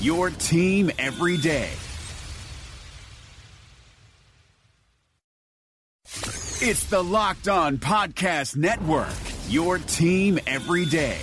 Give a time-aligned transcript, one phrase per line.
[0.00, 1.70] your team every day.
[6.62, 9.08] It's the Locked On Podcast Network,
[9.48, 11.18] your team every day.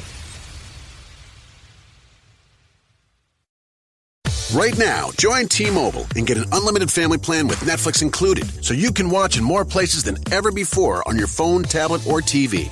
[4.54, 8.74] Right now, join T Mobile and get an unlimited family plan with Netflix included so
[8.74, 12.72] you can watch in more places than ever before on your phone, tablet, or TV.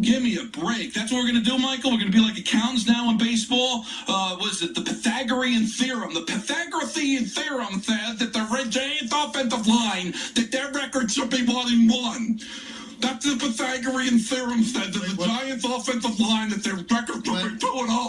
[0.00, 0.94] Give me a break.
[0.94, 1.92] That's what we're going to do, Michael.
[1.92, 3.84] We're going to be like accountants now in baseball.
[4.08, 6.14] Uh, was it the Pythagorean theorem?
[6.14, 11.44] The Pythagorean theorem says that the Red Giants offensive line, that their record should be
[11.44, 12.40] one and one.
[13.00, 17.58] That's the Pythagorean theorem said that the Giants offensive line, that their record should be
[17.58, 18.08] two and oh.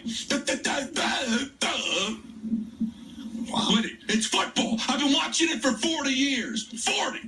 [3.51, 3.97] Quit it.
[4.07, 4.79] It's football.
[4.87, 6.63] I've been watching it for 40 years.
[6.83, 7.19] 40.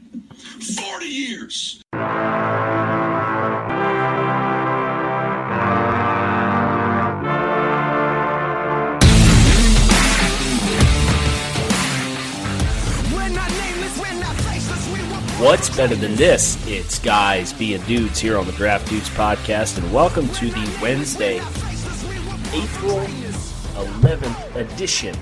[0.61, 1.80] 40 years.
[15.41, 16.63] What's better than this?
[16.67, 21.37] It's guys being dudes here on the Draft Dudes podcast, and welcome to the Wednesday,
[22.53, 22.99] April
[23.73, 25.15] 11th edition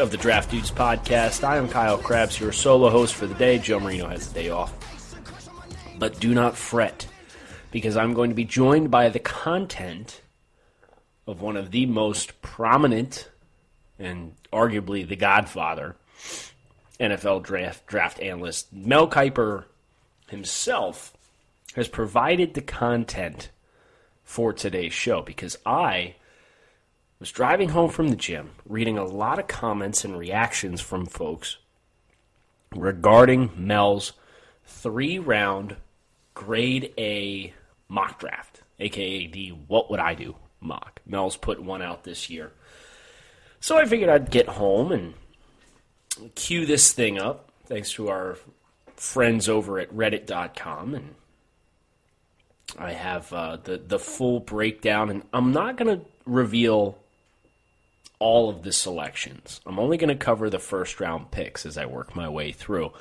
[0.00, 1.44] of the Draft Dudes podcast.
[1.44, 3.60] I am Kyle Crabbs, your solo host for the day.
[3.60, 4.74] Joe Marino has the day off.
[5.96, 7.06] But do not fret,
[7.70, 10.22] because I'm going to be joined by the content
[11.28, 13.30] of one of the most prominent
[13.96, 15.94] and arguably the godfather
[17.02, 19.64] NFL draft draft analyst Mel Kiper
[20.28, 21.12] himself
[21.74, 23.50] has provided the content
[24.22, 26.14] for today's show because I
[27.18, 31.56] was driving home from the gym reading a lot of comments and reactions from folks
[32.72, 34.12] regarding Mel's
[34.64, 35.76] three round
[36.34, 37.52] grade A
[37.88, 41.00] mock draft, aka the What Would I Do mock.
[41.04, 42.52] Mel's put one out this year.
[43.58, 45.14] So I figured I'd get home and
[46.34, 48.36] cue this thing up thanks to our
[48.96, 51.14] friends over at reddit.com and
[52.78, 56.98] I have uh, the the full breakdown and I'm not going to reveal
[58.18, 59.60] all of the selections.
[59.66, 62.92] I'm only going to cover the first round picks as I work my way through.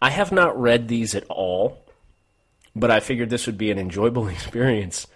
[0.00, 1.84] I have not read these at all,
[2.76, 5.06] but I figured this would be an enjoyable experience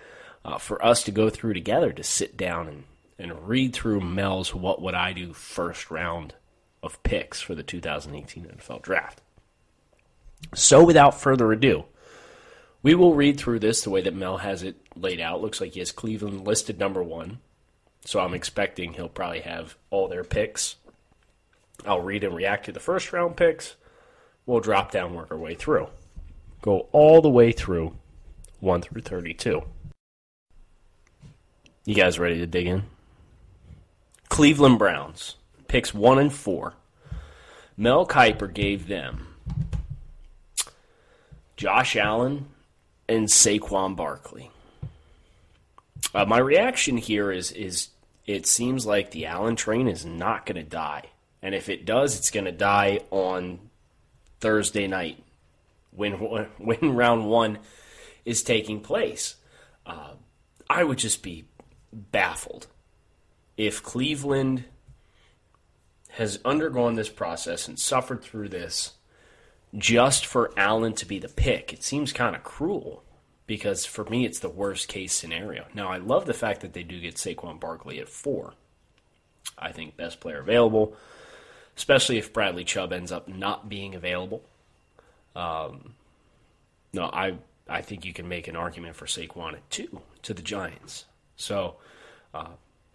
[0.44, 2.84] uh, for us to go through together to sit down and,
[3.18, 6.34] and read through Mel's What Would I Do first round
[6.84, 9.22] of picks for the 2018 NFL Draft.
[10.54, 11.84] So, without further ado,
[12.82, 15.40] we will read through this the way that Mel has it laid out.
[15.40, 17.38] Looks like he has Cleveland listed number one.
[18.04, 20.76] So, I'm expecting he'll probably have all their picks.
[21.86, 23.76] I'll read and react to the first round picks.
[24.46, 25.88] We'll drop down, work our way through.
[26.60, 27.96] Go all the way through
[28.60, 29.62] 1 through 32.
[31.86, 32.84] You guys ready to dig in?
[34.28, 35.36] Cleveland Browns
[35.74, 36.74] picks one and four.
[37.76, 39.26] Mel Kiper gave them
[41.56, 42.46] Josh Allen
[43.08, 44.52] and Saquon Barkley.
[46.14, 47.88] Uh, my reaction here is is
[48.24, 51.06] it seems like the Allen train is not going to die,
[51.42, 53.58] and if it does, it's going to die on
[54.38, 55.24] Thursday night
[55.90, 56.12] when
[56.58, 57.58] when round one
[58.24, 59.34] is taking place.
[59.84, 60.12] Uh,
[60.70, 61.46] I would just be
[61.92, 62.68] baffled
[63.56, 64.66] if Cleveland
[66.16, 68.94] has undergone this process and suffered through this
[69.76, 71.72] just for Allen to be the pick.
[71.72, 73.02] It seems kind of cruel.
[73.46, 75.66] because for me, it's the worst case scenario.
[75.74, 78.54] Now, I love the fact that they do get Saquon Barkley at four.
[79.58, 80.96] I think best player available,
[81.76, 84.42] especially if Bradley Chubb ends up not being available.
[85.36, 85.94] Um,
[86.92, 87.36] no, I
[87.68, 91.04] I think you can make an argument for Saquon at two to the Giants.
[91.36, 91.76] So,
[92.32, 92.50] uh,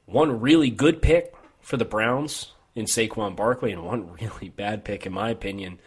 [0.05, 5.05] one really good pick for the Browns in Saquon Barkley, and one really bad pick,
[5.05, 5.79] in my opinion.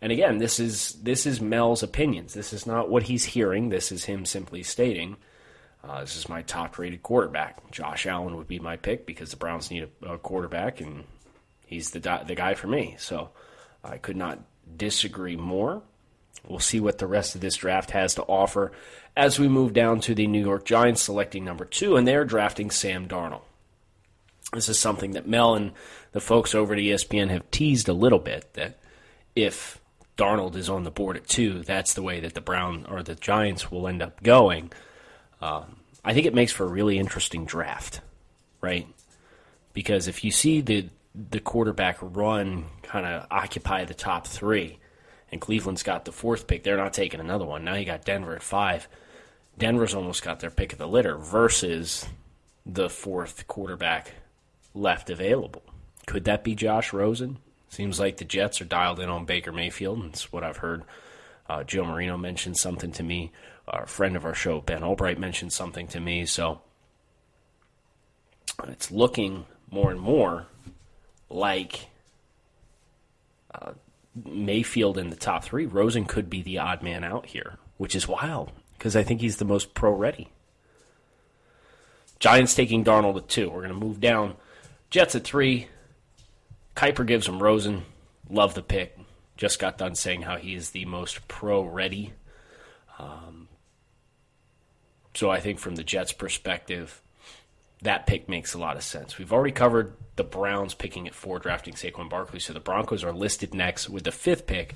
[0.00, 2.34] And again, this is this is Mel's opinions.
[2.34, 3.70] This is not what he's hearing.
[3.70, 5.16] This is him simply stating,
[5.82, 7.70] uh, "This is my top-rated quarterback.
[7.70, 11.04] Josh Allen would be my pick because the Browns need a, a quarterback, and
[11.64, 13.30] he's the the guy for me." So
[13.82, 14.40] I could not
[14.76, 15.82] disagree more.
[16.46, 18.72] We'll see what the rest of this draft has to offer
[19.16, 22.70] as we move down to the New York Giants selecting number two, and they're drafting
[22.70, 23.42] Sam Darnold.
[24.52, 25.72] This is something that Mel and
[26.14, 28.78] the folks over at ESPN have teased a little bit that
[29.34, 29.80] if
[30.16, 33.16] Darnold is on the board at two, that's the way that the Brown or the
[33.16, 34.70] Giants will end up going.
[35.40, 38.00] Um, I think it makes for a really interesting draft,
[38.60, 38.86] right?
[39.72, 44.78] Because if you see the the quarterback run kind of occupy the top three,
[45.32, 46.62] and Cleveland's got the fourth pick.
[46.62, 47.64] They're not taking another one.
[47.64, 48.88] Now you got Denver at five.
[49.58, 52.06] Denver's almost got their pick of the litter versus
[52.64, 54.12] the fourth quarterback
[54.74, 55.62] left available.
[56.06, 57.38] Could that be Josh Rosen?
[57.68, 60.04] Seems like the Jets are dialed in on Baker Mayfield.
[60.04, 60.84] That's what I've heard.
[61.48, 63.32] Uh, Joe Marino mentioned something to me.
[63.66, 66.26] A friend of our show, Ben Albright, mentioned something to me.
[66.26, 66.60] So
[68.68, 70.46] it's looking more and more
[71.28, 71.88] like
[73.52, 73.72] uh,
[74.24, 78.06] Mayfield in the top three, Rosen could be the odd man out here, which is
[78.06, 80.28] wild because I think he's the most pro ready.
[82.20, 83.50] Giants taking Darnold at two.
[83.50, 84.36] We're going to move down.
[84.90, 85.68] Jets at three.
[86.74, 87.84] Kiper gives him Rosen.
[88.28, 88.98] Love the pick.
[89.36, 92.12] Just got done saying how he is the most pro ready.
[92.98, 93.48] Um,
[95.14, 97.00] so I think from the Jets' perspective,
[97.82, 99.18] that pick makes a lot of sense.
[99.18, 102.40] We've already covered the Browns picking at four, drafting Saquon Barkley.
[102.40, 104.74] So the Broncos are listed next with the fifth pick,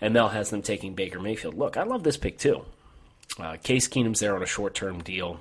[0.00, 1.54] and Mel has them taking Baker Mayfield.
[1.54, 2.64] Look, I love this pick too.
[3.38, 5.40] Uh, Case Keenum's there on a short term deal.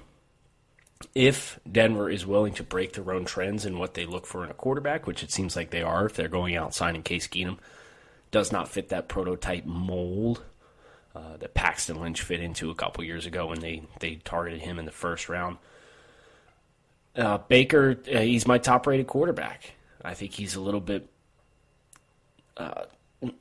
[1.15, 4.51] If Denver is willing to break their own trends in what they look for in
[4.51, 7.57] a quarterback, which it seems like they are, if they're going out signing Case Keenum,
[8.31, 10.43] does not fit that prototype mold
[11.15, 14.77] uh, that Paxton Lynch fit into a couple years ago when they, they targeted him
[14.77, 15.57] in the first round.
[17.15, 19.73] Uh, Baker, uh, he's my top rated quarterback.
[20.03, 21.09] I think he's a little bit
[22.57, 22.83] uh,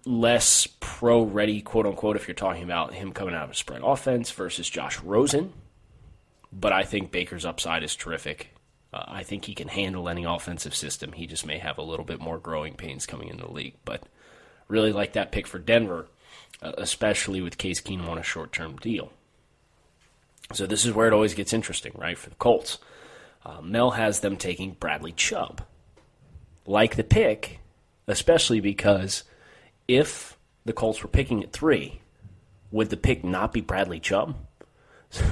[0.04, 3.82] less pro ready, quote unquote, if you're talking about him coming out of a spread
[3.84, 5.52] offense versus Josh Rosen.
[6.52, 8.54] But I think Baker's upside is terrific.
[8.92, 11.12] Uh, I think he can handle any offensive system.
[11.12, 13.74] He just may have a little bit more growing pains coming into the league.
[13.84, 14.04] But
[14.66, 16.06] really like that pick for Denver,
[16.62, 19.12] uh, especially with Case Keenum on a short term deal.
[20.52, 22.16] So this is where it always gets interesting, right?
[22.16, 22.78] For the Colts.
[23.44, 25.62] Uh, Mel has them taking Bradley Chubb.
[26.66, 27.60] Like the pick,
[28.06, 29.24] especially because
[29.86, 32.00] if the Colts were picking at three,
[32.70, 34.36] would the pick not be Bradley Chubb?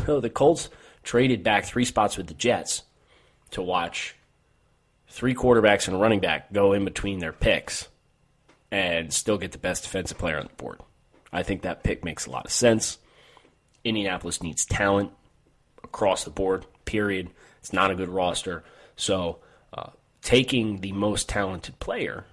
[0.06, 0.70] So the Colts
[1.06, 2.82] traded back three spots with the Jets
[3.52, 4.16] to watch
[5.08, 7.88] three quarterbacks and a running back go in between their picks
[8.72, 10.80] and still get the best defensive player on the board.
[11.32, 12.98] I think that pick makes a lot of sense.
[13.84, 15.12] Indianapolis needs talent
[15.84, 17.30] across the board, period.
[17.60, 18.64] It's not a good roster.
[18.96, 19.38] So
[19.72, 19.90] uh,
[20.22, 22.24] taking the most talented player,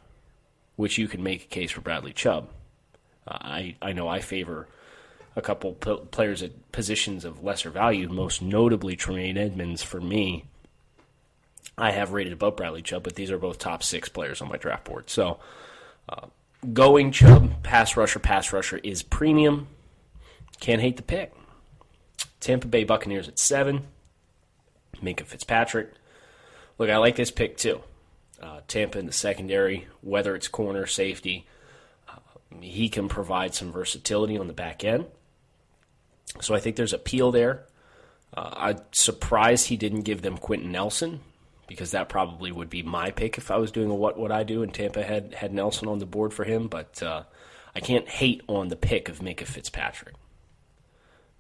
[0.78, 2.50] which you can make a case for Bradley Chubb,
[3.28, 4.68] uh, I, I know I favor
[5.36, 10.46] a couple p- players at positions of lesser value, most notably Tremaine Edmunds for me.
[11.78, 14.58] I have rated above Bradley Chubb, but these are both top six players on my
[14.58, 15.10] draft board.
[15.10, 15.40] So
[16.08, 16.28] uh,
[16.72, 19.68] going Chubb, pass rusher, pass rusher is premium.
[20.60, 21.34] Can't hate the pick.
[22.40, 23.88] Tampa Bay Buccaneers at seven.
[25.02, 25.92] Minkah Fitzpatrick.
[26.78, 27.82] Look, I like this pick too.
[28.42, 31.46] Uh, Tampa in the secondary, whether it's corner, safety,
[32.10, 32.20] uh,
[32.60, 35.06] he can provide some versatility on the back end.
[36.42, 37.66] So I think there's appeal there.
[38.36, 41.20] Uh, I'm surprised he didn't give them Quenton Nelson
[41.68, 44.44] because that probably would be my pick if I was doing a what would I
[44.44, 46.68] do and Tampa had had Nelson on the board for him.
[46.68, 47.24] But uh,
[47.76, 50.16] I can't hate on the pick of Minkah Fitzpatrick.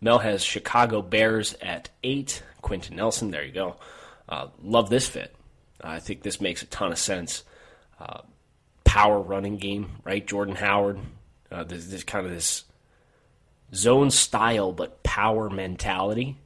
[0.01, 2.43] Mel has Chicago Bears at eight.
[2.61, 3.77] Quenton Nelson, there you go.
[4.27, 5.35] Uh, love this fit.
[5.81, 7.43] I think this makes a ton of sense.
[7.99, 8.21] Uh,
[8.83, 10.25] power running game, right?
[10.25, 10.99] Jordan Howard,
[11.51, 11.63] uh,
[12.05, 12.65] kind of this
[13.73, 16.37] zone style but power mentality.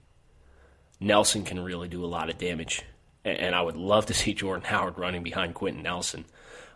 [1.00, 2.82] Nelson can really do a lot of damage,
[3.24, 6.26] and, I would love to see Jordan Howard running behind Quenton Nelson.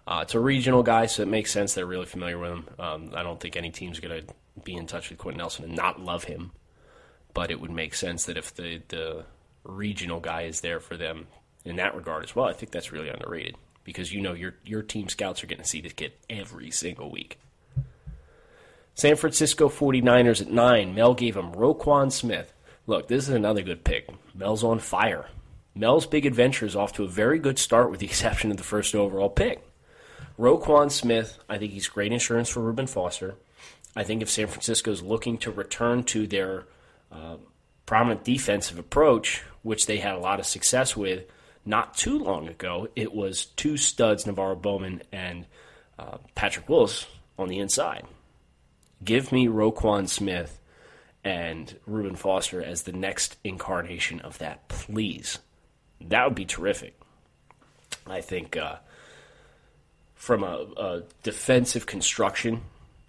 [0.06, 1.74] Uh, it's a regional guy, so it makes sense.
[1.74, 2.66] They're really familiar with him.
[2.78, 5.76] Um, I don't think any team's going to be in touch with Quenton Nelson and
[5.76, 6.52] not love him.
[7.34, 9.26] but it would make sense that if the, the
[9.64, 11.28] regional guy is there for them
[11.64, 14.82] in that regard as well, I think that's really underrated because you know your your
[14.84, 17.40] team scouts are getting to see this kid every single week.
[18.94, 20.94] San Francisco 49ers at 9.
[20.94, 22.54] Mel gave him Roquan Smith.
[22.88, 24.10] Look, this is another good pick.
[24.36, 25.28] Mel's on fire.
[25.74, 28.64] Mel's big adventure is off to a very good start with the exception of the
[28.64, 29.66] first overall pick.
[30.38, 33.36] Roquan Smith, I think he's great insurance for Reuben Foster.
[33.96, 36.66] I think if San Francisco is looking to return to their
[37.12, 37.36] uh,
[37.86, 41.26] prominent defensive approach, which they had a lot of success with
[41.66, 45.46] not too long ago, it was two studs, NaVorro Bowman and
[46.00, 47.06] uh, Patrick Willis,
[47.38, 48.06] on the inside.
[49.04, 50.60] Give me Roquan Smith
[51.24, 55.40] and Reuben Foster as the next incarnation of that, please.
[56.00, 57.00] That would be terrific.
[58.08, 58.78] I think uh,
[60.16, 62.62] from a, a defensive construction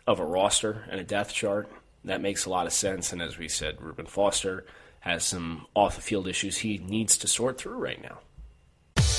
[0.06, 1.68] of a roster and a depth chart,
[2.04, 3.12] that makes a lot of sense.
[3.12, 4.64] And as we said, Reuben Foster
[5.00, 8.18] has some off the field issues he needs to sort through right now.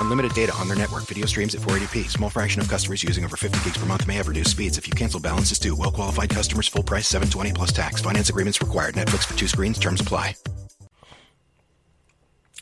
[0.00, 1.04] Unlimited data on their network.
[1.04, 2.08] Video streams at 480p.
[2.10, 4.78] Small fraction of customers using over 50 gigs per month may have reduced speeds.
[4.78, 8.00] If you cancel balances due, well qualified customers, full price 720 plus tax.
[8.00, 8.94] Finance agreements required.
[8.94, 9.78] Netflix for two screens.
[9.78, 10.36] Terms apply.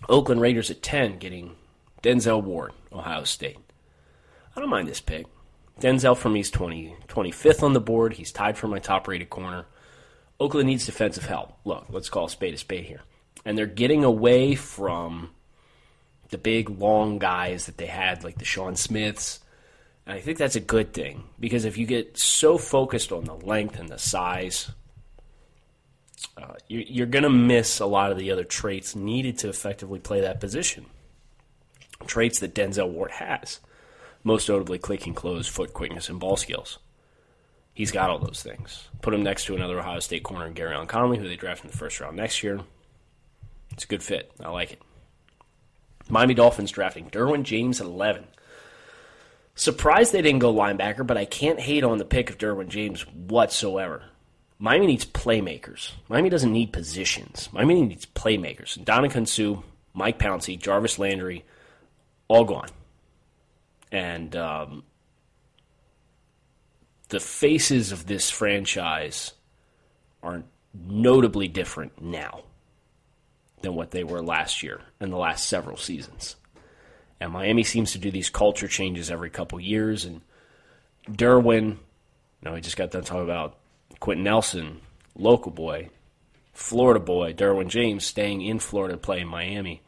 [0.08, 1.56] Oakland Raiders at 10 getting
[2.02, 3.58] Denzel Ward, Ohio State.
[4.54, 5.26] I don't mind this pick.
[5.80, 8.12] Denzel for me is 20, 25th on the board.
[8.14, 9.66] He's tied for my top rated corner.
[10.38, 11.54] Oakland needs defensive help.
[11.64, 13.00] Look, let's call a spade a spade here.
[13.44, 15.30] And they're getting away from
[16.30, 19.40] the big, long guys that they had, like the Sean Smiths.
[20.06, 23.34] And I think that's a good thing because if you get so focused on the
[23.34, 24.70] length and the size,
[26.36, 29.98] uh, you're, you're going to miss a lot of the other traits needed to effectively
[29.98, 30.86] play that position.
[32.06, 33.60] Traits that Denzel Ward has,
[34.24, 36.78] most notably clicking close, foot quickness, and ball skills.
[37.72, 38.88] He's got all those things.
[39.00, 41.76] Put him next to another Ohio State corner, Gareon Conley, who they draft in the
[41.76, 42.60] first round next year.
[43.72, 44.30] It's a good fit.
[44.40, 44.82] I like it.
[46.08, 48.24] Miami Dolphins drafting Derwin James at 11.
[49.54, 53.02] Surprised they didn't go linebacker, but I can't hate on the pick of Derwin James
[53.08, 54.02] whatsoever.
[54.58, 55.92] Miami needs playmakers.
[56.08, 57.48] Miami doesn't need positions.
[57.52, 58.78] Miami needs playmakers.
[58.78, 61.44] Ndamukong Suh, Mike Pouncey, Jarvis Landry,
[62.28, 62.68] all gone.
[63.92, 64.82] And um,
[67.08, 69.32] the faces of this franchise
[70.22, 70.42] are
[70.74, 72.42] notably different now
[73.64, 76.36] than what they were last year and the last several seasons.
[77.20, 80.04] And Miami seems to do these culture changes every couple years.
[80.04, 80.20] And
[81.08, 81.78] Derwin, you
[82.42, 83.56] know, we just got done talking about
[84.00, 84.80] Quenton Nelson,
[85.16, 85.88] local boy,
[86.52, 89.80] Florida boy, Derwin James, staying in Florida to play in Miami.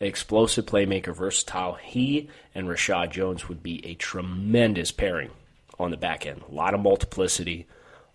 [0.00, 1.74] Explosive playmaker, versatile.
[1.74, 5.30] He and Reshad Jones would be a tremendous pairing
[5.78, 6.42] on the back end.
[6.48, 7.66] A lot of multiplicity,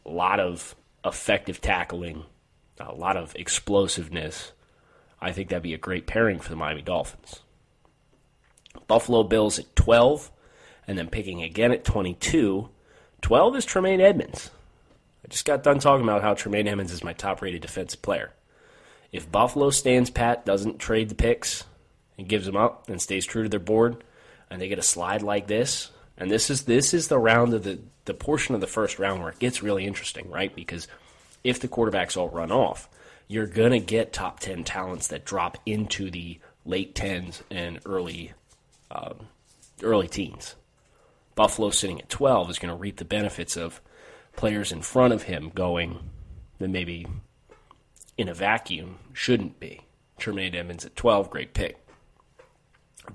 [0.06, 0.76] a lot of
[1.06, 2.24] effective tackling,
[2.80, 4.52] a lot of explosiveness.
[5.22, 7.42] I think that'd be a great pairing for the Miami Dolphins.
[8.88, 10.32] Buffalo Bills at 12,
[10.88, 12.70] and then picking again at 22.
[13.22, 14.52] 12 is Tremaine Edmunds.
[15.26, 18.32] I just got done talking about how Tremaine Edmunds is my top rated defensive player.
[19.12, 21.66] If Buffalo stands pat, doesn't trade the picks,
[22.18, 24.04] and gives them up and stays true to their board,
[24.50, 27.64] and they get a slide like this, and this is this is the round of
[27.64, 30.54] the, the portion of the first round where it gets really interesting, right?
[30.56, 30.88] Because
[31.44, 32.90] if the quarterbacks all run off,
[33.28, 38.34] you're going to get top 10 talents that drop into the late 10s and early
[38.90, 39.28] um,
[39.84, 40.56] early teens.
[41.36, 43.82] Buffalo sitting at 12 is going to reap the benefits of
[44.36, 46.00] players in front of him going
[46.60, 47.06] that maybe
[48.18, 49.82] in a vacuum shouldn't be.
[50.18, 51.78] Tremaine Edmunds at 12, great pick.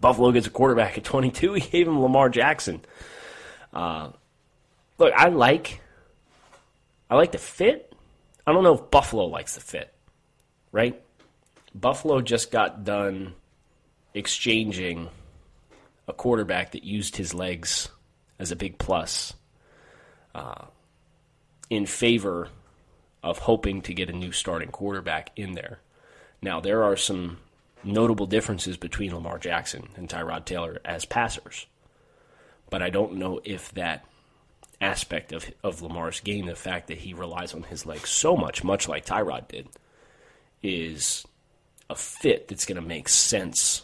[0.01, 1.55] Buffalo gets a quarterback at 22.
[1.55, 2.83] He gave him Lamar Jackson.
[3.73, 4.11] Uh,
[4.99, 5.81] look, I like,
[7.11, 7.93] I like the fit.
[8.47, 9.93] I don't know if Buffalo likes the fit
[10.73, 11.01] right?
[11.75, 13.35] Buffalo just got done
[14.15, 15.09] exchanging
[16.09, 17.89] a quarterback that used his legs
[18.39, 19.35] as a big plus
[20.35, 20.65] uh,
[21.71, 22.49] in favor
[23.23, 25.79] of hoping to get a new starting quarterback in there.
[26.43, 27.39] Now, there are some
[27.85, 31.67] notable differences between Lamar Jackson and Tyrod Taylor as passers,
[32.69, 34.05] but I don't know if that
[34.81, 38.65] aspect of, of Lamar's game, the fact that he relies on his legs so much,
[38.65, 39.69] much like Tyrod did,
[40.63, 41.27] is
[41.91, 43.83] a fit that's going to make sense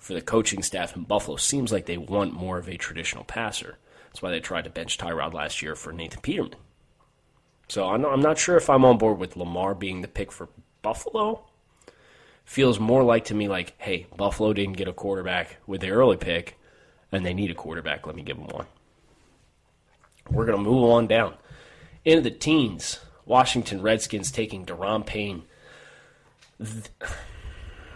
[0.00, 1.36] for the coaching staff in Buffalo.
[1.36, 3.78] Seems like they want more of a traditional passer.
[4.06, 6.56] That's why they tried to bench Tyrod last year for Nathan Peterman.
[7.68, 10.48] So I'm not, sure if I'm on board with Lamar being the pick for
[10.82, 11.44] Buffalo.
[12.44, 16.18] Feels more like to me like, hey, Buffalo didn't get a quarterback with the early
[16.18, 16.58] pick,
[17.10, 18.06] and they need a quarterback.
[18.06, 18.66] Let me give them one.
[20.30, 21.34] We're going to move on down.
[22.04, 25.44] Into the teens, Washington Redskins taking Daron Payne.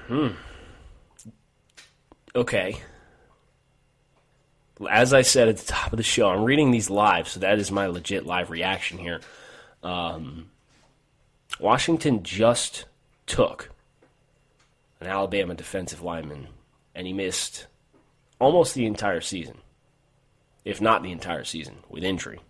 [0.06, 0.28] Hmm.
[2.34, 2.80] Okay.
[4.88, 7.58] As I said at the top of the show, I'm reading these live, so that
[7.58, 9.20] is my legit live reaction here.
[9.82, 10.50] Um,
[11.60, 12.84] Washington just
[13.26, 13.70] took
[15.00, 16.48] an Alabama defensive lineman,
[16.94, 17.66] and he missed
[18.38, 19.58] almost the entire season,
[20.64, 22.40] if not the entire season, with injury.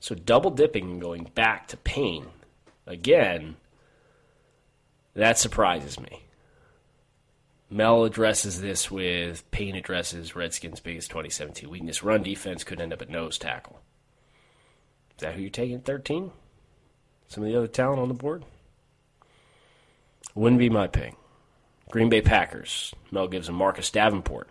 [0.00, 2.26] So double dipping and going back to pain
[2.86, 3.56] again,
[5.14, 6.24] that surprises me.
[7.70, 12.02] Mel addresses this with Payne addresses Redskins' biggest 2017 weakness.
[12.02, 13.80] Run defense could end up at nose tackle.
[15.16, 16.32] Is that who you're taking 13?
[17.28, 18.44] Some of the other talent on the board?
[20.34, 21.14] Wouldn't be my pick.
[21.90, 22.92] Green Bay Packers.
[23.10, 24.48] Mel gives him Marcus Davenport.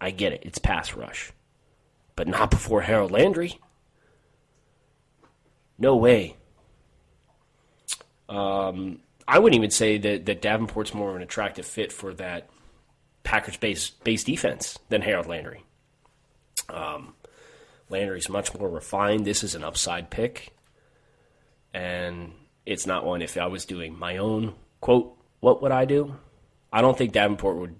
[0.00, 0.42] I get it.
[0.44, 1.32] It's pass rush.
[2.14, 3.58] But not before Harold Landry.
[5.78, 6.36] No way.
[8.28, 12.48] Um, I wouldn't even say that, that Davenport's more of an attractive fit for that
[13.24, 15.64] Packers base base defense than Harold Landry.
[16.70, 17.14] Um,
[17.90, 19.26] Landry's much more refined.
[19.26, 20.54] This is an upside pick.
[21.74, 22.32] And
[22.64, 26.16] it's not one if I was doing my own quote, what would I do?
[26.72, 27.76] I don't think Davenport would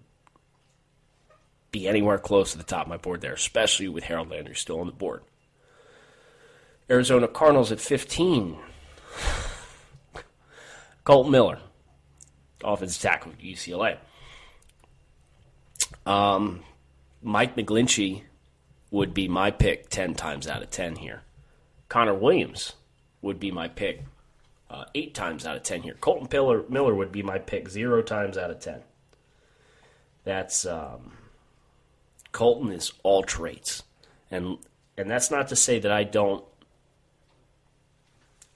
[1.71, 4.81] be anywhere close to the top of my board there, especially with Harold Landry still
[4.81, 5.23] on the board.
[6.91, 8.59] Arizona Cardinals at 15.
[11.09, 11.59] Colt Miller,
[12.63, 13.97] offensive tackle at UCLA.
[16.05, 16.65] Um,
[17.23, 18.25] Mike McGlinchey
[18.91, 21.23] would be my pick 10 times out of 10 here.
[21.89, 22.75] Connor Williams
[23.23, 24.05] would be my pick
[24.69, 25.95] uh, 8 times out of 10 here.
[25.95, 28.83] Kolton Miller, Miller would be my pick 0 times out of 10.
[30.25, 31.13] That's um,
[32.33, 33.83] Kolton is all traits.
[34.31, 34.59] And
[34.99, 36.45] and that's not to say that I don't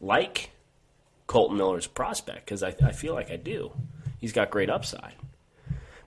[0.03, 0.52] like
[1.27, 3.73] Kolton Miller's prospect because I, I feel like I do.
[4.19, 5.15] He's got great upside.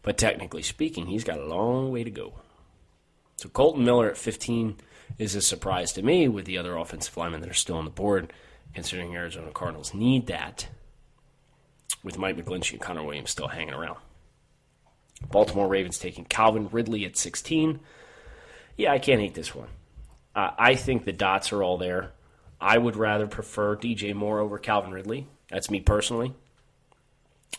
[0.01, 2.34] But technically speaking, he's got a long way to go.
[3.38, 4.78] So Kolton Miller at 15
[5.17, 7.91] is a surprise to me with the other offensive linemen that are still on the
[7.91, 8.32] board,
[8.73, 10.67] considering Arizona Cardinals need that
[12.04, 13.97] with Mike McGlinchey and Connor Williams still hanging around.
[15.32, 17.80] Baltimore Ravens taking Calvin Ridley at 16.
[18.78, 19.69] Yeah, I can't hate this one.
[20.36, 22.12] Uh, I think the dots are all there.
[22.60, 25.28] I would rather prefer DJ Moore over Calvin Ridley.
[25.50, 26.34] That's me personally.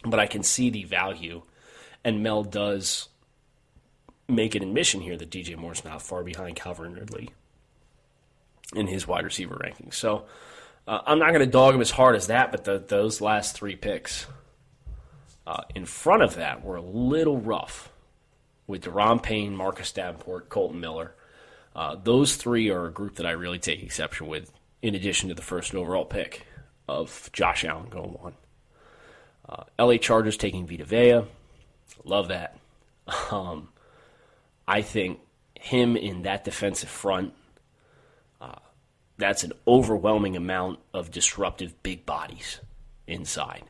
[0.05, 1.43] But I can see the value.
[2.05, 3.09] And Mel does
[4.29, 7.31] make an admission here that DJ Moore's not far behind Calvin Ridley
[8.75, 9.95] in his wide receiver rankings.
[9.95, 10.25] So
[10.89, 13.55] uh, I'm not going to dog him as hard as that, but the, those last
[13.55, 14.27] three picks
[15.47, 17.93] uh, in front of that were a little rough
[18.67, 21.15] with Daron Payne, Marcus Davenport, Kolton Miller.
[21.75, 24.51] Uh, those three are a group that I really take exception with,
[24.87, 26.47] in addition to the first overall pick
[26.89, 28.35] of Josh Allen going one.
[29.49, 31.23] Uh, LA Chargers taking Vita Vea.
[32.05, 32.57] Love that.
[33.31, 33.69] Um,
[34.67, 35.21] I think
[35.55, 37.35] him in that defensive front,
[38.41, 38.59] uh,
[39.17, 42.59] that's an overwhelming amount of disruptive big bodies
[43.07, 43.63] inside.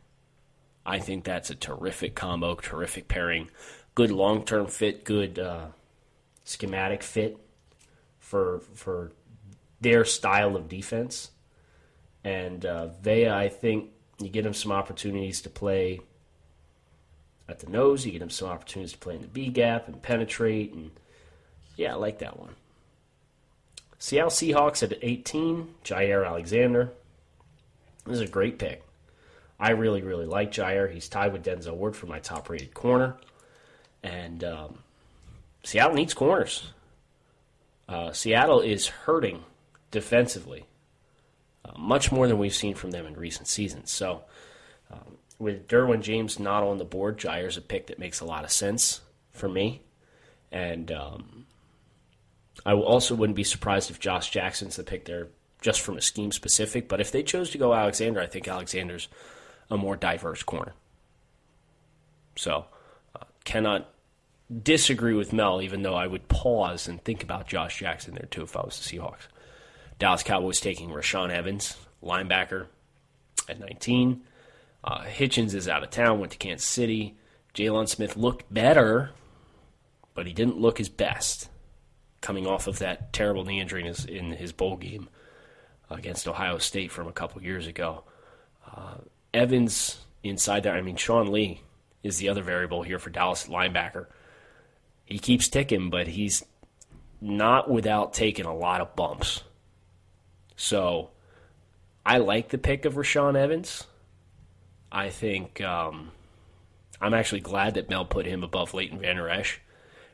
[0.87, 3.51] I think that's a terrific combo, terrific pairing,
[3.95, 5.67] good long term fit, good uh,
[6.45, 7.37] schematic fit
[8.19, 9.13] for for
[9.81, 11.31] their style of defense.
[12.25, 16.01] And uh, Vea, I think you get him some opportunities to play
[17.49, 18.05] at the nose.
[18.05, 20.73] You get him some opportunities to play in the B gap and penetrate.
[20.73, 20.91] And
[21.77, 22.55] yeah, I like that one.
[23.99, 26.93] Seattle Seahawks at 18, Jaire Alexander.
[28.05, 28.83] This is a great pick.
[29.59, 30.93] I really, really like Jaire.
[30.93, 33.17] He's tied with Denzel Ward for my top rated corner.
[34.03, 34.79] And um,
[35.65, 36.71] Seattle needs corners.
[37.89, 39.45] Uh, Seattle is hurting
[39.91, 40.67] defensively,
[41.65, 43.91] uh, much more than we've seen from them in recent seasons.
[43.91, 44.25] So,
[44.91, 48.45] um, with Derwin James not on the board, Jaire's a pick that makes a lot
[48.45, 49.01] of sense
[49.33, 49.83] for me.
[50.51, 51.47] And um,
[52.65, 55.29] I also wouldn't be surprised if Josh Jackson's the pick there
[55.61, 56.89] just from a scheme specific.
[56.89, 59.09] But if they chose to go Alexander, I think Alexander's
[59.71, 60.75] a more diverse corner.
[62.37, 62.67] So,
[63.15, 63.91] uh, cannot
[64.63, 68.43] disagree with Mel, even though I would pause and think about Josh Jackson there too
[68.43, 69.27] if I was the Seahawks.
[69.99, 72.67] Dallas Cowboys taking Rashaan Evans, linebacker,
[73.49, 74.23] at 19.
[74.85, 77.17] Uh, Hitchens is out of town, went to Kansas City.
[77.55, 79.11] Jaylon Smith looked better,
[80.15, 81.49] but he didn't look his best
[82.21, 85.09] coming off of that terrible knee injury in his, in his bowl game
[85.91, 88.05] against Ohio State from a couple years ago.
[88.67, 88.97] Uh,
[89.33, 91.63] Evans inside there, I mean, Sean Lee
[92.03, 94.07] is the other variable here for Dallas linebacker.
[95.05, 96.45] He keeps ticking, but he's
[97.21, 99.43] not without taking a lot of bumps.
[100.57, 101.11] So
[102.05, 103.85] I like the pick of Rashaan Evans.
[104.91, 106.13] I think um,
[107.01, 109.61] I'm actually glad that Mel put him above Leighton Vander Esch.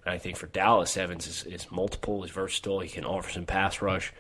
[0.04, 2.80] And I think for Dallas, Evans is, is multiple, is versatile.
[2.80, 4.12] He can offer some pass rush.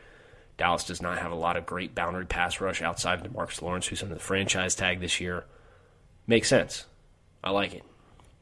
[0.56, 3.88] Dallas does not have a lot of great boundary pass rush outside of Marcus Lawrence,
[3.88, 5.44] who's under the franchise tag this year.
[6.26, 6.86] Makes sense.
[7.42, 7.82] I like it.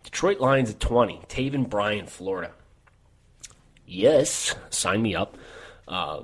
[0.02, 1.22] Detroit Lions at 20.
[1.28, 2.52] Taven Bryan, Florida.
[3.86, 5.36] Yes, sign me up.
[5.88, 6.22] Uh,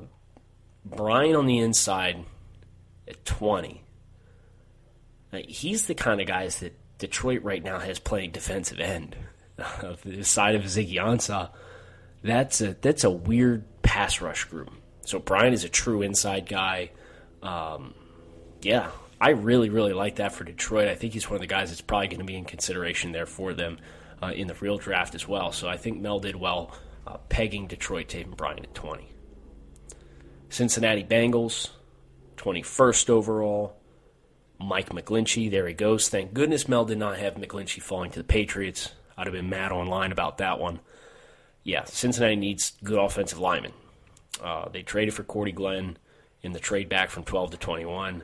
[0.86, 2.24] Bryan on the inside
[3.08, 3.82] at 20.
[5.32, 9.16] Now, he's the kind of guys that Detroit right now has playing defensive end.
[9.82, 11.48] Of the side of Ziggy Ansah,
[12.22, 14.70] that's a that's a weird pass rush group.
[15.00, 16.90] So Bryan is a true inside guy.
[17.42, 17.94] Um,
[18.60, 20.88] yeah, I really really like that for Detroit.
[20.88, 23.24] I think he's one of the guys that's probably going to be in consideration there
[23.24, 23.78] for them
[24.22, 25.52] uh, in the real draft as well.
[25.52, 26.74] So I think Mel did well
[27.06, 29.08] uh, pegging Detroit Taven Bryan at twenty.
[30.48, 31.70] Cincinnati Bengals,
[32.36, 33.76] twenty first overall.
[34.58, 36.08] Mike McGlinchey, there he goes.
[36.08, 38.92] Thank goodness Mel did not have McGlinchey falling to the Patriots.
[39.16, 40.80] I'd have been mad online about that one.
[41.62, 43.72] Yeah, Cincinnati needs good offensive linemen.
[44.42, 45.98] Uh, they traded for Cordy Glenn
[46.42, 48.22] in the trade back from 12 to 21.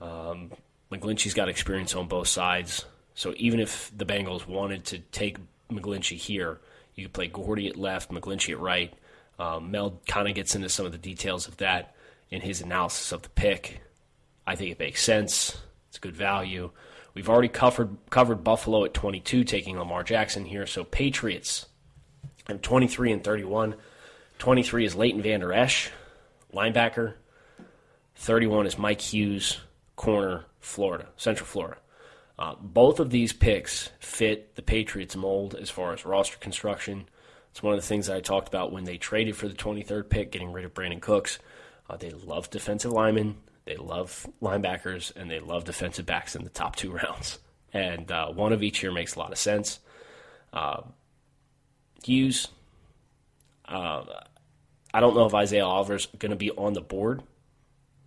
[0.00, 0.50] Um,
[0.90, 2.84] McGlinchey's got experience on both sides.
[3.14, 5.38] So even if the Bengals wanted to take
[5.70, 6.60] McGlinchey here,
[6.94, 8.92] you could play Cordy at left, McGlinchey at right.
[9.40, 11.94] Um, Mel kind of gets into some of the details of that
[12.30, 13.80] in his analysis of the pick.
[14.46, 15.56] I think it makes sense.
[15.88, 16.70] It's a good value.
[17.14, 20.66] We've already covered covered Buffalo at 22, taking Lamar Jackson here.
[20.66, 21.66] So Patriots
[22.48, 23.76] at 23 and 31.
[24.38, 25.90] 23 is Leighton Vander Esch,
[26.52, 27.14] linebacker.
[28.16, 29.58] 31 is Mike Hughes,
[29.96, 31.78] corner, Florida, Central Florida.
[32.38, 37.06] Uh, both of these picks fit the Patriots mold as far as roster construction.
[37.50, 40.08] It's one of the things that I talked about when they traded for the 23rd
[40.08, 41.38] pick, getting rid of Brandin Cooks.
[41.88, 43.36] Uh, they love defensive linemen.
[43.64, 47.38] They love linebackers and they love defensive backs in the top two rounds.
[47.72, 49.80] And uh, one of each here makes a lot of sense.
[50.52, 50.82] Uh,
[52.04, 52.48] Hughes,
[54.92, 57.22] I don't know if Isaiah Oliver's going to be on the board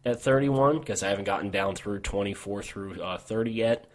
[0.04, 3.86] at 31 because I haven't gotten down through 24 through uh, 30 yet.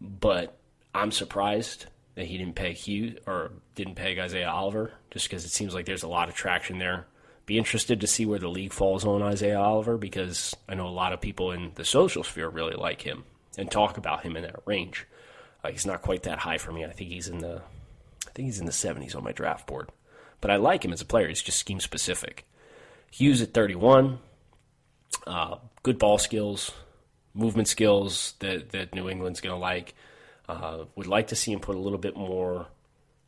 [0.00, 0.58] But
[0.94, 5.50] I'm surprised that he didn't peg Hughes or didn't peg Isaiah Oliver just because it
[5.50, 7.06] seems like there's a lot of traction there
[7.46, 10.90] be interested to see where the league falls on Isaiah Oliver because I know a
[10.90, 13.24] lot of people in the social sphere really like him
[13.56, 15.06] and talk about him in that range.
[15.62, 16.84] Uh, he's not quite that high for me.
[16.84, 17.62] I think he's in the
[18.26, 19.90] I think he's in the 70s on my draft board.
[20.40, 21.28] But I like him as a player.
[21.28, 22.44] He's just scheme specific.
[23.10, 24.18] Hughes at 31,
[25.26, 26.72] uh, good ball skills,
[27.32, 29.94] movement skills that, that New England's going to like.
[30.48, 32.66] Uh, would like to see him put a little bit more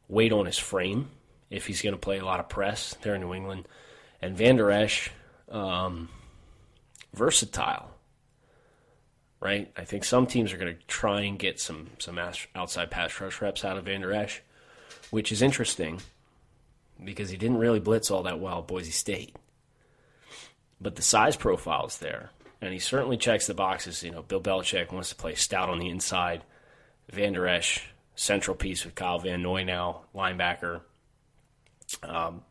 [0.08, 1.10] weight on his frame
[1.50, 3.66] if he's going to play a lot of press there in New England
[4.20, 5.10] and Vander Esch,
[5.50, 6.08] um,
[7.14, 7.90] versatile,
[9.40, 9.70] right?
[9.76, 12.18] I think some teams are going to try and get some some
[12.54, 14.42] outside pass rush reps out of Vander Esch,
[15.10, 16.00] which is interesting
[17.02, 19.36] because he didn't really blitz all that well at Boise State.
[20.80, 24.02] But the size profile is there, and he certainly checks the boxes.
[24.02, 26.42] You know, Bill Belichick wants to play stout on the inside.
[27.10, 30.80] Vander Esch, central piece with Kyle Van Noy now, linebacker.
[32.02, 32.42] Um,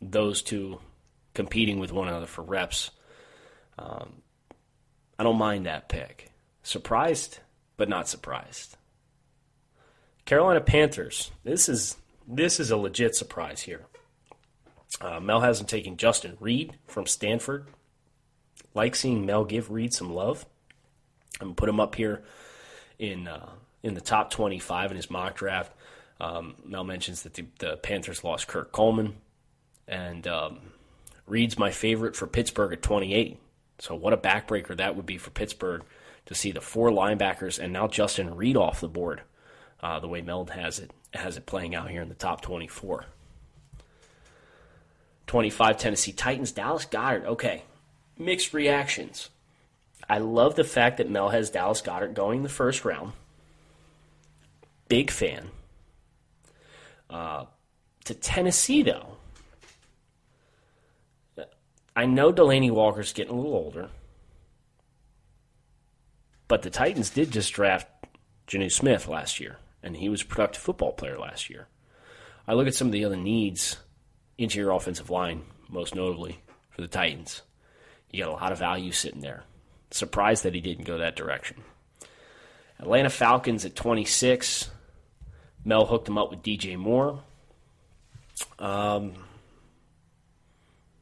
[0.00, 0.80] those two
[1.34, 2.90] competing with one another for reps.
[3.78, 4.22] Um,
[5.18, 6.30] I don't mind that pick.
[6.62, 7.38] Surprised,
[7.76, 8.76] but not surprised.
[10.24, 11.30] Carolina Panthers.
[11.44, 11.96] This is
[12.26, 13.86] this is a legit surprise here.
[15.00, 17.66] Uh, Mel hasn't taken Justin Reid from Stanford.
[18.74, 20.46] Like seeing Mel give Reid some love.
[21.40, 22.22] I'm put him up here
[22.98, 23.50] in uh,
[23.82, 25.72] in the top 25 in his mock draft.
[26.20, 29.16] Um, Mel mentions that the, the, Panthers lost Kurt Coleman,
[29.88, 30.58] and um,
[31.26, 33.38] Reid's my favorite for Pittsburgh at 28.
[33.78, 35.82] So what a backbreaker that would be for Pittsburgh
[36.26, 39.22] to see the four linebackers and now Justin Reid off the board,
[39.82, 43.06] uh, the way Meld has it has it playing out here in the top 24.
[45.26, 47.24] 25 Tennessee Titans, Dallas Goedert.
[47.24, 47.64] Okay,
[48.18, 49.30] mixed reactions.
[50.08, 53.12] I love the fact that Mel has Dallas Goedert going the first round.
[54.90, 55.48] Big fan.
[57.08, 57.44] Uh,
[58.04, 59.16] to Tennessee, though,
[61.94, 63.88] I know Delanie Walker's getting a little older,
[66.48, 67.86] but the Titans did just draft
[68.48, 71.68] Jonnu Smith last year, and he was a productive football player last year.
[72.48, 73.76] I look at some of the other needs,
[74.38, 77.42] interior offensive line, most notably for the Titans.
[78.10, 79.44] You got a lot of value sitting there.
[79.92, 81.58] Surprised that he didn't go that direction.
[82.80, 84.68] Atlanta Falcons at 26.
[85.64, 87.22] Mel hooked him up with DJ Moore.
[88.58, 89.14] Um,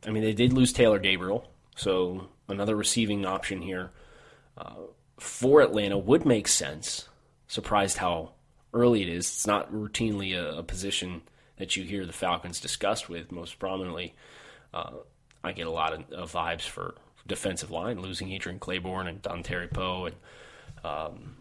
[0.06, 3.90] I mean, they did lose Taylor Gabriel, so another receiving option here
[4.56, 4.74] uh,
[5.18, 7.08] for Atlanta would make sense.
[7.46, 8.32] Surprised how
[8.72, 9.26] early it is.
[9.26, 11.22] It's not routinely a, a position
[11.56, 13.32] that you hear the Falcons discussed with.
[13.32, 14.14] Most prominently,
[14.72, 14.92] uh,
[15.42, 16.94] I get a lot of, of vibes for
[17.26, 20.16] defensive line, losing Adrian Clayborn and Dontari Poe, and
[20.84, 21.36] um,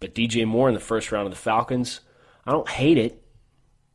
[0.00, 2.00] but DJ Moore in the first round of the Falcons.
[2.44, 3.22] I don't hate it.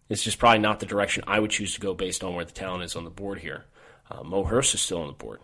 [0.10, 2.52] It's just probably not the direction I would choose to go based on where the
[2.52, 3.66] talent is on the board here.
[4.10, 5.40] Uh, Mo Hurst is still on the board.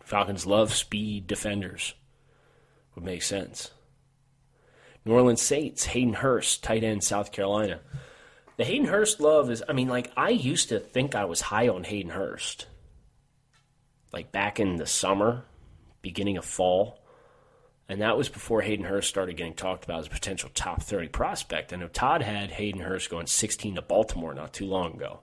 [0.00, 1.94] Falcons love speed defenders.
[2.94, 3.70] Would make sense.
[5.04, 7.80] New Orleans Saints, Hayden Hurst, tight end, South Carolina.
[8.56, 11.68] The Hayden Hurst love is, I mean, like, I used to think I was high
[11.68, 12.66] on Hayden Hurst
[14.12, 15.44] like back in the summer,
[16.02, 17.01] beginning of fall.
[17.88, 21.08] And that was before Hayden Hurst started getting talked about as a potential top 30
[21.08, 21.72] prospect.
[21.72, 25.20] I know Todd had Hayden Hurst going 16 to Baltimore not too long ago.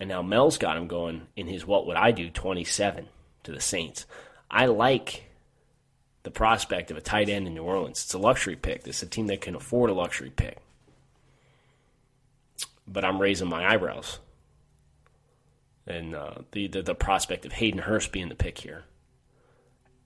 [0.00, 3.08] And now Mel's got him going in his What Would I Do 27
[3.42, 4.06] to the Saints.
[4.50, 5.24] I like
[6.22, 8.04] the prospect of a tight end in New Orleans.
[8.04, 8.86] It's a luxury pick.
[8.86, 10.58] Is a team that can afford a luxury pick.
[12.86, 14.18] But I'm raising my eyebrows
[15.88, 18.84] and uh, the, the, the prospect of Hayden Hurst being the pick here.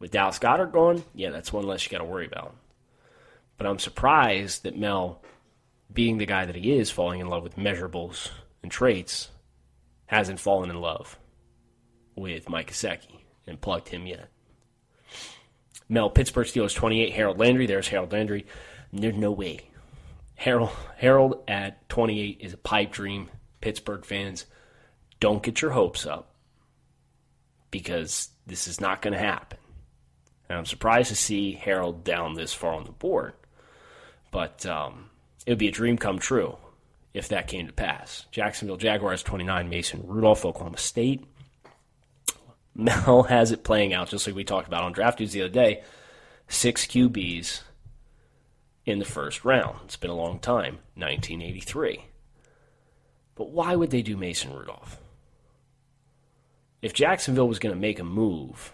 [0.02, 2.56] With Dallas Goedert gone, yeah, that's one less you got to worry about.
[3.56, 5.22] But I'm surprised that Mel,
[5.92, 8.30] being the guy that he is, falling in love with measurables
[8.64, 9.30] and traits,
[10.06, 11.20] hasn't fallen in love
[12.16, 14.28] with Mike Gesicki and plugged him yet.
[15.88, 17.66] Mel, Pittsburgh Steelers 28, Harold Landry.
[17.66, 18.44] There's Harold Landry.
[18.92, 19.70] There's no way.
[20.34, 23.30] Harold, Harold at 28 is a pipe dream.
[23.60, 24.46] Pittsburgh fans
[25.20, 26.34] don't get your hopes up
[27.70, 29.58] because this is not going to happen.
[30.52, 33.32] And I'm surprised to see Harold down this far on the board,
[34.30, 35.08] but um,
[35.46, 36.58] it would be a dream come true
[37.14, 38.26] if that came to pass.
[38.30, 41.24] Jacksonville Jaguars 29, Mason Rudolph, Oklahoma State.
[42.74, 45.48] Mel has it playing out just like we talked about on Draft Dudes the other
[45.48, 45.82] day.
[46.48, 47.62] Six QBs
[48.84, 49.78] in the first round.
[49.86, 52.04] It's been a long time, 1983.
[53.36, 54.98] But why would they do Mason Rudolph?
[56.82, 58.72] if Jacksonville was going to make a move,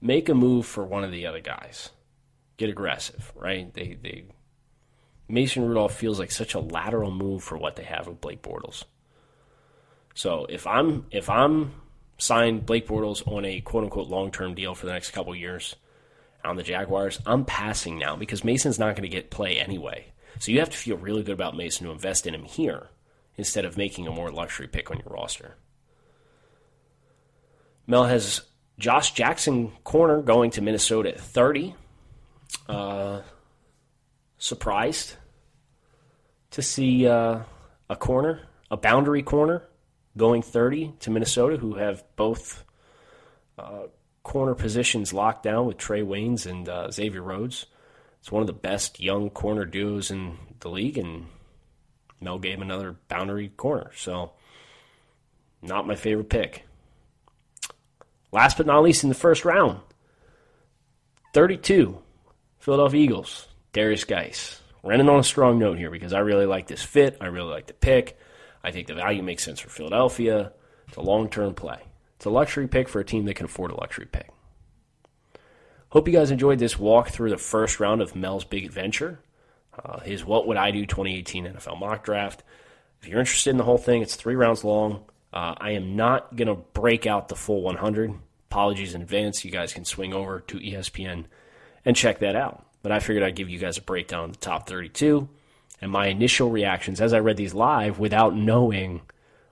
[0.00, 1.90] make a move for one of the other guys.
[2.56, 3.72] Get aggressive, right?
[3.72, 4.24] They they
[5.28, 8.84] Mason Rudolph feels like such a lateral move for what they have with Blake Bortles.
[10.14, 11.72] So if I'm if I'm
[12.18, 15.76] signed Blake Bortles on a quote unquote long term deal for the next couple years
[16.44, 20.06] on the Jaguars, I'm passing now because Mason's not going to get play anyway.
[20.40, 22.88] So you have to feel really good about Mason to invest in him here
[23.36, 25.54] instead of making a more luxury pick on your roster.
[27.86, 28.42] Mel has
[28.78, 31.74] Josh Jackson corner going to Minnesota at 30.
[32.68, 33.22] Uh,
[34.38, 35.16] surprised
[36.52, 37.40] to see uh,
[37.90, 39.64] a corner, a boundary corner,
[40.16, 42.64] going 30 to Minnesota, who have both
[43.58, 43.84] uh,
[44.22, 47.66] corner positions locked down with Trae Waynes and uh, Xavier Rhodes.
[48.20, 51.26] It's one of the best young corner duos in the league, and
[52.20, 53.90] Mel gave another boundary corner.
[53.96, 54.32] So,
[55.62, 56.67] not my favorite pick.
[58.32, 59.80] Last but not least, in the first round,
[61.34, 61.98] 32,
[62.58, 64.60] Philadelphia Eagles, Derrius Guice.
[64.82, 67.18] Running on a strong note here because I really like this fit.
[67.20, 68.18] I really like the pick.
[68.62, 70.52] I think the value makes sense for Philadelphia.
[70.86, 71.80] It's a long term play.
[72.16, 74.30] It's a luxury pick for a team that can afford a luxury pick.
[75.90, 79.20] Hope you guys enjoyed this walk through the first round of Mel's Big Adventure,
[79.82, 82.42] uh, his What Would I Do 2018 NFL mock draft.
[83.00, 85.04] If you're interested in the whole thing, it's three rounds long.
[85.32, 88.14] Uh, I am not going to break out the full 100.
[88.50, 89.44] Apologies in advance.
[89.44, 91.24] You guys can swing over to ESPN
[91.84, 92.64] and check that out.
[92.82, 95.28] But I figured I'd give you guys a breakdown of the top 32
[95.80, 99.02] and my initial reactions as I read these live without knowing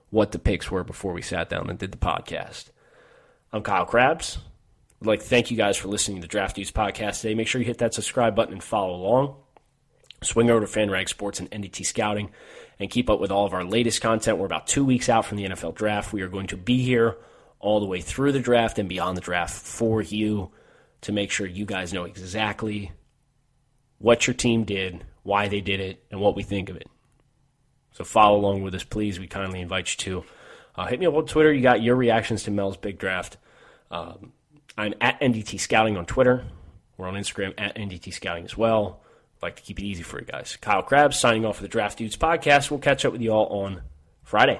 [0.09, 2.65] what the picks were before we sat down and did the podcast.
[3.51, 4.39] I'm Kyle Crabbs.
[5.01, 7.35] I'd like to thank you guys for listening to the Draft Dudes podcast today.
[7.35, 9.35] Make sure you hit that subscribe button and follow along.
[10.23, 12.31] Swing over to FanRag Sports and NDT Scouting
[12.79, 14.37] and keep up with all of our latest content.
[14.37, 16.13] We're about two weeks out from the NFL draft.
[16.13, 17.17] We are going to be here
[17.59, 20.51] all the way through the draft and beyond the draft for you
[21.01, 22.91] to make sure you guys know exactly
[23.99, 26.87] what your team did, why they did it, and what we think of it.
[27.91, 29.19] So follow along with us, please.
[29.19, 30.27] We kindly invite you to.
[30.75, 31.51] Uh, hit me up on Twitter.
[31.51, 33.37] You got your reactions to Mel's big draft.
[33.89, 34.33] Um,
[34.77, 36.45] I'm at NDT Scouting on Twitter.
[36.97, 39.01] We're on Instagram at NDT Scouting as well.
[39.41, 40.57] Like to keep it easy for you guys.
[40.61, 42.71] Kyle Crabbs signing off for the Draft Dudes podcast.
[42.71, 43.81] We'll catch up with you all on
[44.23, 44.59] Friday.